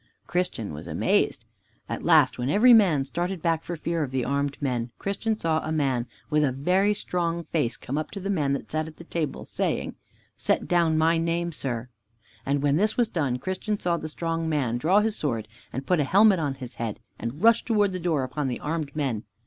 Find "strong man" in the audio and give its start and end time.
14.09-14.79